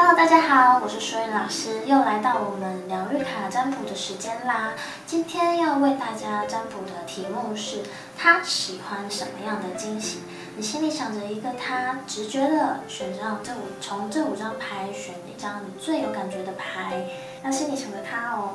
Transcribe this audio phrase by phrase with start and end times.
[0.00, 4.72] Hello，大家好，我是舒云老师，又来到我们疗愈卡占卜的时间啦。
[5.04, 7.82] 今天要为大家占卜的题目是：
[8.16, 10.20] 他喜欢什么样的惊喜？
[10.56, 17.04] 你心里想着一个他，直觉的选上这五，从这五张牌选一张你最有感觉的牌，
[17.42, 18.52] 要心里想着他哦。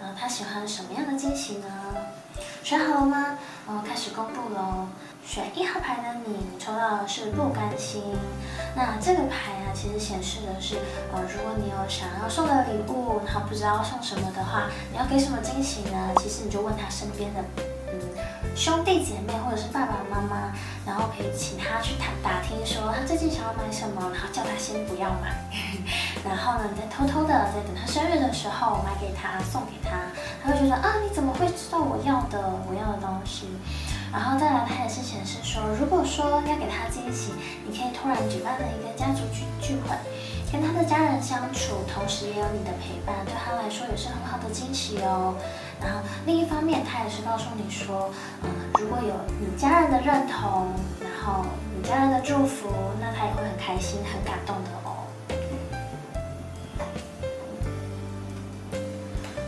[0.00, 1.68] 呃，他喜欢什么样的惊喜呢？
[2.62, 3.38] 选好了吗？
[3.66, 4.88] 哦，开始公布喽。
[5.26, 8.00] 选一号牌的你，你抽到的是不甘心。
[8.76, 10.76] 那这个牌，其实显示的是，
[11.12, 16.12] 呃，如果你有想要送的礼物，然后不知道送什么的话，你要给什么惊喜呢？
[16.16, 17.44] 其实你就问他身边的，
[17.92, 18.00] 嗯，
[18.56, 20.50] 兄弟姐妹或者是爸爸妈妈，
[20.86, 25.36] 然后可以请他去谈打听，说他最近想要买什么，然后叫他先不要买，
[26.24, 29.90] 然后呢，你再偷偷的在等他生日的时候买给他，送给他，
[30.42, 33.46] 他会觉得啊，你怎么会知道我要的我要的东西？
[34.16, 37.32] 然后再来，它也是显示说，如果说要给他惊喜，
[37.68, 39.94] 你可以突然举办了一个家族聚聚会，
[40.50, 45.34] 跟他的家人相处，同时也有你的陪伴，对他来说也是很好的惊喜哦。
[45.82, 48.10] 然后另一方面，他也是告诉你说，
[48.42, 48.48] 嗯，
[48.80, 51.44] 如果有你家人的认同，然后
[51.76, 55.04] 你家人的祝福，那他也会很开心、很感动的哦。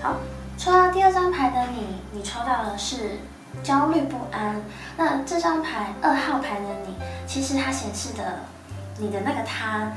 [0.02, 0.16] 好，
[0.58, 3.18] 抽到第二张牌的你，你抽到的是。
[3.62, 4.60] 焦虑不安。
[4.96, 6.94] 那这张牌二号牌的你，
[7.26, 8.40] 其实它显示的
[8.98, 9.92] 你的那个他，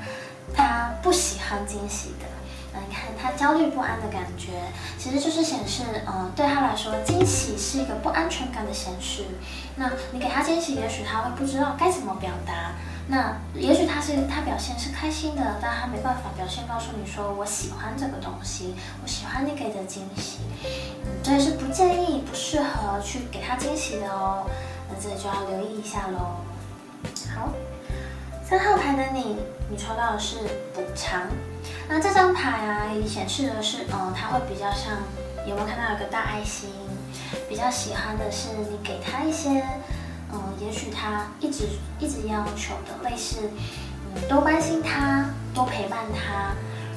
[0.53, 2.25] 他不喜欢惊喜的。
[2.73, 4.51] 那你看他焦虑不安的感觉，
[4.97, 9.25] 其实就是显示，嗯，对他来说，惊喜是一个不安全感的显示。
[9.75, 12.71] 那你给他惊喜，也许他会不知道该怎么表达。
[13.07, 20.37] 那也许他是他表现是开心的，但他没办法表现告诉你说我喜欢这个东西，我喜欢你给的惊喜，
[21.21, 22.20] 所以是不建议、
[22.51, 24.45] 适合去给他惊喜的哦。
[24.89, 26.35] 那这里就要留意一下喽。
[27.33, 27.53] 好，
[28.43, 29.37] 三号牌的你，
[29.69, 30.35] 你抽到的是
[30.73, 31.21] 补偿。
[31.87, 34.97] 那这张牌啊，显示的是，嗯，他会比较像，
[35.47, 36.69] 有没有看到有个大爱心？
[37.47, 39.63] 比较喜欢的是你给他一些。
[40.33, 41.63] 嗯，也许他一直
[41.99, 43.49] 一直要求的类似，
[44.13, 46.51] 嗯，多关心他，多陪伴他，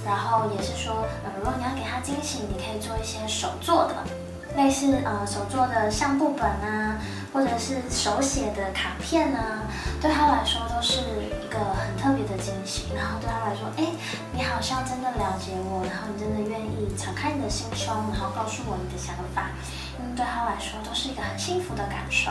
[0.05, 3.95] 然后也是说，呃，如果你要给他惊喜，你可以做一些手做的，
[4.57, 6.97] 类似呃手做的相簿本啊，
[7.33, 9.63] 或者是手写的卡片啊，
[10.01, 12.87] 对他来说都是一个很特别的惊喜。
[12.95, 13.91] 然后对他来说，哎，
[14.33, 19.51] 你好像真的了解我，然后你真的愿意敞开你的心胸，然后告诉我你的想法。
[19.99, 22.31] 嗯，对他来说都是一个很幸福的感受。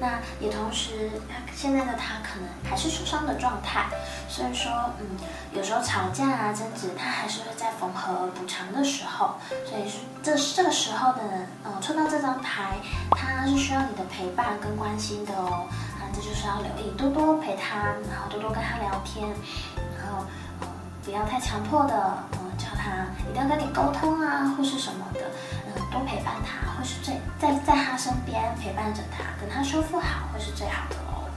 [0.00, 1.10] 那也同时，
[1.54, 3.86] 现在的他可能还是受伤的状态，
[4.28, 4.70] 所以说，
[5.00, 5.16] 嗯，
[5.52, 9.36] 有时候吵架啊、争执，他还是会在缝合补偿的时候。
[9.64, 9.90] 所以
[10.22, 11.22] 这这个时候的，
[11.64, 12.78] 嗯，抽到这张牌，
[13.12, 15.66] 他是需要你的陪伴跟关心的哦。
[15.98, 17.78] 啊，这就是要留意，多多陪他，
[18.10, 19.26] 然后多多跟他聊天，
[19.96, 20.24] 然后，
[21.04, 25.20] 不要太强迫的，嗯，叫他一定要跟你沟通啊，或是什么的。
[25.90, 31.28] 多陪伴他，会是最在在他身边陪伴着他，等他修复好，会是最好的哦。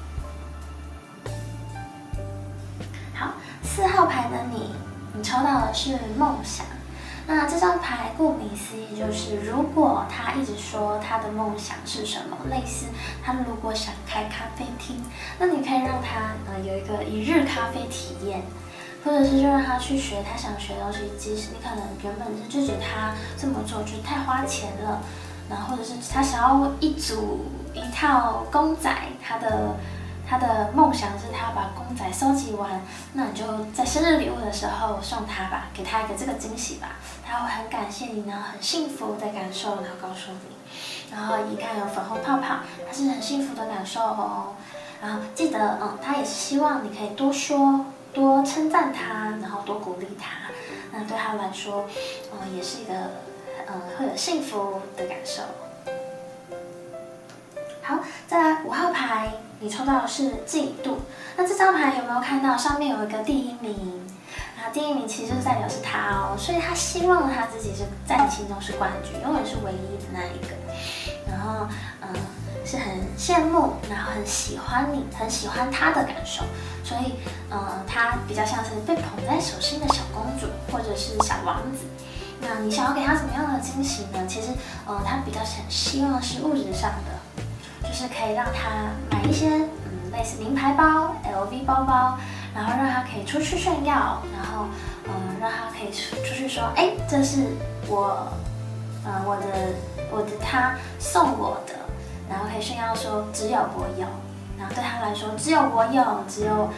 [3.14, 3.34] 好，
[3.64, 4.76] 四号牌的你，
[5.14, 6.66] 你抽到的是梦想。
[7.28, 12.88] 那这张牌顾名思义就是，如果他一直说他的梦想是什么，类似
[13.24, 15.02] 他如果想开咖啡厅，
[15.40, 18.42] 那你可以让他呃有一个一日咖啡体验。
[19.04, 25.02] 或者是就让他去学他想学的东西，即使你可能原本是拒绝他这么做，就太花钱了，
[25.50, 28.90] 然后或者是他想要一组一套公仔，
[29.22, 29.76] 他的
[30.28, 32.82] 他的梦想是他把公仔收集完，
[33.14, 36.96] 那你就在生日礼物的时候送他吧，给他一个这个惊喜吧，
[37.26, 42.58] 他会很感谢你，然后很幸福的感受，然后告诉你，然后一看有粉红泡泡，
[42.88, 44.54] 他是很幸福的感受哦，
[45.02, 47.86] 然后记得嗯，他也是希望你可以多说。
[48.14, 50.52] 多称赞他，然后多鼓励他，
[50.92, 51.86] 那对他来说，
[52.56, 52.94] 也是一个，
[53.68, 55.42] 嗯，会有幸福的感受。
[57.82, 60.98] 好，再来五号牌，你抽到的是嫉妒。
[61.36, 64.08] 那这张牌有没有看到上面有一个第一名？
[64.58, 70.56] 啊，第一名其实代表是他哦，所以他希望他自己是在你心中是冠军，永远是唯一的那一个。
[71.28, 71.66] 然后，
[72.66, 72.86] 是很
[73.18, 76.44] 羡慕，然后很喜欢你，很喜欢他的感受。
[76.84, 77.14] 所以，
[77.50, 81.86] 呃，他比较像是被捧在手心的小公主，或者是小王子。
[82.42, 84.26] 那你想要给他什么样的惊喜呢？
[84.28, 84.48] 其实，
[84.88, 92.18] 呃，他比较想希望是物质上的，就是可以让他买一些，嗯，类似名牌包、LV 包包，
[92.56, 94.66] 然后让他可以出去炫耀，然后，
[95.06, 97.46] 嗯，让他可以出出去说，哎，这是
[97.88, 98.28] 我，
[99.06, 99.46] 呃，我的，
[100.12, 101.76] 我的他送我的，
[102.32, 104.08] 然后可以炫耀说，只有我有。
[104.58, 106.70] 然后对他来说，只有我有，只有，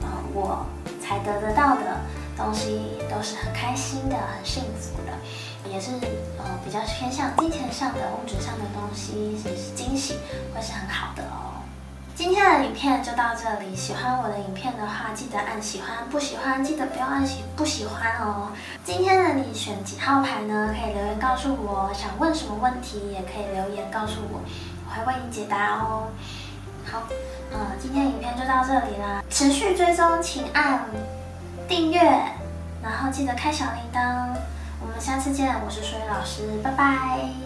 [0.00, 0.66] 呃，我
[1.00, 2.00] 才得得到的，
[2.36, 5.92] 东西都是很开心的、很幸福的，也是
[6.38, 10.18] 呃比较偏向金钱上的、物质上的东西，是惊喜，
[10.54, 11.60] 会是很好的哦。
[12.14, 18.48] 今天的影片就到这里，喜欢我的影片的话，记得按喜欢；不喜欢，记得不要按喜不喜欢哦。
[18.82, 20.72] 今天的你选几号牌呢？
[20.72, 24.40] 可以留言告诉我，想问什么问题也可以留言告诉，我
[25.04, 26.08] 会为你解答哦。
[26.90, 27.02] 好，
[27.52, 30.84] 呃，今天影片就到这里啦，持续追踪，请按。
[31.68, 32.00] 订阅，
[32.82, 34.28] 然后记得开小铃铛。
[34.80, 37.45] 我们下次见，我是水老师，拜拜。